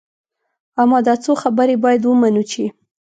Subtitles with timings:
[0.81, 2.63] اما دا څو خبرې باید ومنو چې.